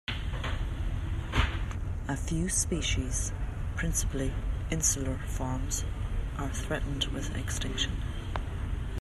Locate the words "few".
2.17-2.49